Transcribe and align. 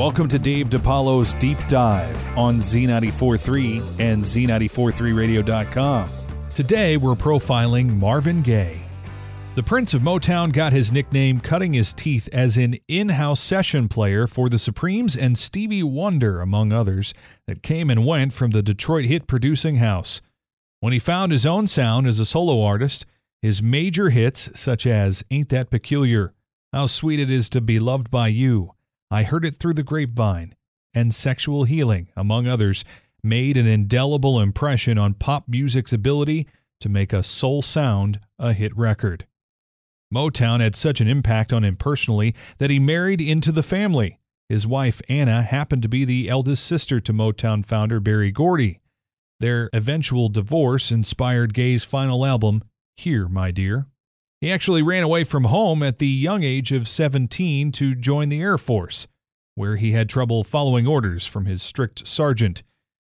Welcome 0.00 0.28
to 0.28 0.38
Dave 0.38 0.70
DePaulo's 0.70 1.34
Deep 1.34 1.58
Dive 1.68 2.38
on 2.38 2.56
Z943 2.56 4.00
and 4.00 4.24
Z943Radio.com. 4.24 6.08
Today 6.54 6.96
we're 6.96 7.12
profiling 7.12 7.98
Marvin 7.98 8.40
Gaye. 8.40 8.80
The 9.56 9.62
Prince 9.62 9.92
of 9.92 10.00
Motown 10.00 10.54
got 10.54 10.72
his 10.72 10.90
nickname 10.90 11.38
cutting 11.38 11.74
his 11.74 11.92
teeth 11.92 12.30
as 12.32 12.56
an 12.56 12.78
in 12.88 13.10
house 13.10 13.40
session 13.40 13.90
player 13.90 14.26
for 14.26 14.48
the 14.48 14.58
Supremes 14.58 15.14
and 15.14 15.36
Stevie 15.36 15.82
Wonder, 15.82 16.40
among 16.40 16.72
others, 16.72 17.12
that 17.46 17.62
came 17.62 17.90
and 17.90 18.06
went 18.06 18.32
from 18.32 18.52
the 18.52 18.62
Detroit 18.62 19.04
hit 19.04 19.26
producing 19.26 19.76
house. 19.76 20.22
When 20.80 20.94
he 20.94 20.98
found 20.98 21.30
his 21.30 21.44
own 21.44 21.66
sound 21.66 22.06
as 22.06 22.18
a 22.18 22.24
solo 22.24 22.62
artist, 22.64 23.04
his 23.42 23.60
major 23.60 24.08
hits, 24.08 24.48
such 24.58 24.86
as 24.86 25.22
Ain't 25.30 25.50
That 25.50 25.68
Peculiar, 25.68 26.32
How 26.72 26.86
Sweet 26.86 27.20
It 27.20 27.30
Is 27.30 27.50
to 27.50 27.60
Be 27.60 27.78
Loved 27.78 28.10
by 28.10 28.28
You, 28.28 28.72
I 29.12 29.24
Heard 29.24 29.44
It 29.44 29.56
Through 29.56 29.74
the 29.74 29.82
Grapevine, 29.82 30.54
and 30.94 31.12
Sexual 31.12 31.64
Healing, 31.64 32.08
among 32.16 32.46
others, 32.46 32.84
made 33.24 33.56
an 33.56 33.66
indelible 33.66 34.40
impression 34.40 34.98
on 34.98 35.14
pop 35.14 35.48
music's 35.48 35.92
ability 35.92 36.46
to 36.78 36.88
make 36.88 37.12
a 37.12 37.24
soul 37.24 37.60
sound 37.60 38.20
a 38.38 38.52
hit 38.52 38.76
record. 38.76 39.26
Motown 40.14 40.60
had 40.60 40.76
such 40.76 41.00
an 41.00 41.08
impact 41.08 41.52
on 41.52 41.64
him 41.64 41.76
personally 41.76 42.34
that 42.58 42.70
he 42.70 42.78
married 42.78 43.20
into 43.20 43.50
the 43.50 43.62
family. 43.62 44.18
His 44.48 44.66
wife, 44.66 45.00
Anna, 45.08 45.42
happened 45.42 45.82
to 45.82 45.88
be 45.88 46.04
the 46.04 46.28
eldest 46.28 46.64
sister 46.64 47.00
to 47.00 47.12
Motown 47.12 47.66
founder 47.66 48.00
Berry 48.00 48.30
Gordy. 48.30 48.80
Their 49.40 49.70
eventual 49.72 50.28
divorce 50.28 50.92
inspired 50.92 51.54
Gaye's 51.54 51.84
final 51.84 52.24
album, 52.24 52.62
Here, 52.96 53.28
My 53.28 53.50
Dear. 53.50 53.86
He 54.40 54.50
actually 54.50 54.82
ran 54.82 55.02
away 55.02 55.24
from 55.24 55.44
home 55.44 55.82
at 55.82 55.98
the 55.98 56.08
young 56.08 56.42
age 56.42 56.72
of 56.72 56.88
17 56.88 57.72
to 57.72 57.94
join 57.94 58.30
the 58.30 58.40
Air 58.40 58.56
Force, 58.56 59.06
where 59.54 59.76
he 59.76 59.92
had 59.92 60.08
trouble 60.08 60.44
following 60.44 60.86
orders 60.86 61.26
from 61.26 61.44
his 61.44 61.62
strict 61.62 62.08
sergeant. 62.08 62.62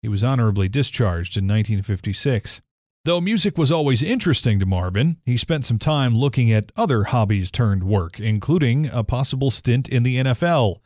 He 0.00 0.08
was 0.08 0.24
honorably 0.24 0.68
discharged 0.70 1.36
in 1.36 1.44
1956. 1.44 2.62
Though 3.04 3.20
music 3.20 3.58
was 3.58 3.70
always 3.70 4.02
interesting 4.02 4.58
to 4.60 4.66
Marvin, 4.66 5.18
he 5.26 5.36
spent 5.36 5.66
some 5.66 5.78
time 5.78 6.16
looking 6.16 6.50
at 6.50 6.72
other 6.74 7.04
hobbies 7.04 7.50
turned 7.50 7.84
work, 7.84 8.18
including 8.18 8.88
a 8.90 9.04
possible 9.04 9.50
stint 9.50 9.88
in 9.88 10.02
the 10.02 10.16
NFL. 10.16 10.76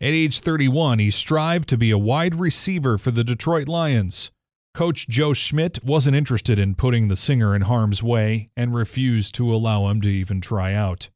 At 0.00 0.08
age 0.08 0.38
31, 0.38 1.00
he 1.00 1.10
strived 1.10 1.68
to 1.68 1.76
be 1.76 1.90
a 1.90 1.98
wide 1.98 2.36
receiver 2.36 2.96
for 2.96 3.10
the 3.10 3.24
Detroit 3.24 3.66
Lions. 3.66 4.30
Coach 4.72 5.08
Joe 5.08 5.32
Schmidt 5.32 5.82
wasn't 5.84 6.16
interested 6.16 6.58
in 6.58 6.76
putting 6.76 7.08
the 7.08 7.16
singer 7.16 7.56
in 7.56 7.62
harm's 7.62 8.02
way 8.02 8.50
and 8.56 8.72
refused 8.72 9.34
to 9.34 9.52
allow 9.52 9.88
him 9.88 10.00
to 10.02 10.08
even 10.08 10.40
try 10.40 10.74
out. 10.74 11.10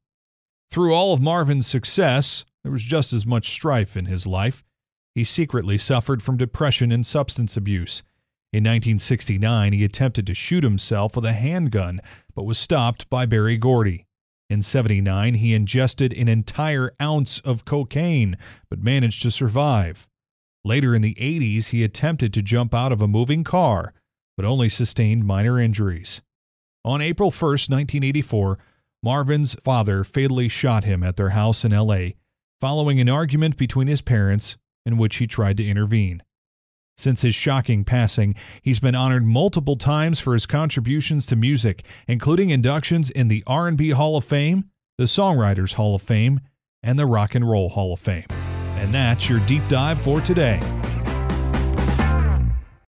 Through 0.70 0.92
all 0.92 1.14
of 1.14 1.20
Marvin's 1.20 1.66
success, 1.66 2.44
there 2.62 2.72
was 2.72 2.83
just 2.83 3.12
as 3.12 3.24
much 3.24 3.50
strife 3.50 3.96
in 3.96 4.06
his 4.06 4.27
life. 4.27 4.64
He 5.14 5.22
secretly 5.22 5.78
suffered 5.78 6.20
from 6.20 6.36
depression 6.36 6.91
and 6.91 7.06
substance 7.06 7.56
abuse. 7.56 8.02
In 8.52 8.64
1969, 8.64 9.72
he 9.72 9.84
attempted 9.84 10.27
to 10.27 10.34
shoot 10.34 10.64
himself 10.64 11.14
with 11.14 11.24
a 11.24 11.33
handgun, 11.33 12.00
but 12.34 12.44
was 12.44 12.58
stopped 12.58 13.08
by 13.08 13.24
Berry 13.24 13.56
Gordy. 13.56 14.06
In 14.50 14.62
79, 14.62 15.34
he 15.34 15.55
ingested 15.55 16.12
an 16.12 16.28
entire 16.28 16.92
ounce 17.00 17.39
of 17.41 17.64
cocaine, 17.64 18.36
but 18.68 18.83
managed 18.83 19.22
to 19.22 19.30
survive. 19.30 20.08
Later 20.64 20.94
in 20.94 21.02
the 21.02 21.14
80s, 21.14 21.68
he 21.68 21.84
attempted 21.84 22.32
to 22.34 22.42
jump 22.42 22.74
out 22.74 22.92
of 22.92 23.02
a 23.02 23.08
moving 23.08 23.44
car, 23.44 23.92
but 24.36 24.46
only 24.46 24.68
sustained 24.68 25.26
minor 25.26 25.60
injuries. 25.60 26.22
On 26.84 27.00
April 27.00 27.30
1, 27.30 27.50
1984, 27.50 28.58
Marvin's 29.02 29.54
father 29.62 30.04
fatally 30.04 30.48
shot 30.48 30.84
him 30.84 31.02
at 31.02 31.16
their 31.16 31.30
house 31.30 31.64
in 31.64 31.72
LA 31.72 32.10
following 32.60 32.98
an 32.98 33.10
argument 33.10 33.58
between 33.58 33.88
his 33.88 34.00
parents 34.00 34.56
in 34.86 34.96
which 34.96 35.16
he 35.16 35.26
tried 35.26 35.58
to 35.58 35.66
intervene. 35.66 36.22
Since 36.96 37.20
his 37.20 37.34
shocking 37.34 37.84
passing, 37.84 38.34
he's 38.62 38.80
been 38.80 38.94
honored 38.94 39.26
multiple 39.26 39.77
times 39.77 40.20
for 40.20 40.33
his 40.33 40.46
contributions 40.46 41.27
to 41.27 41.36
music, 41.36 41.84
including 42.06 42.48
inductions 42.50 43.10
in 43.10 43.28
the 43.28 43.42
R&B 43.46 43.90
Hall 43.90 44.16
of 44.16 44.24
Fame, 44.24 44.70
the 44.96 45.05
Songwriters 45.05 45.74
Hall 45.74 45.94
of 45.94 46.02
Fame, 46.02 46.40
and 46.83 46.98
the 46.98 47.06
Rock 47.06 47.34
and 47.34 47.46
Roll 47.46 47.68
Hall 47.68 47.92
of 47.92 48.00
Fame. 48.00 48.24
And 48.77 48.92
that's 48.92 49.29
your 49.29 49.40
deep 49.40 49.62
dive 49.68 50.01
for 50.02 50.20
today. 50.20 50.61